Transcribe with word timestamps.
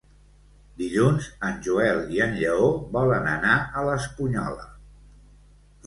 Dilluns 0.79 1.27
en 1.51 1.59
Joel 1.67 2.01
i 2.17 2.23
en 2.27 2.35
Lleó 2.41 2.73
volen 2.99 3.31
anar 3.37 3.55
a 3.83 3.87
l'Espunyola. 3.91 4.71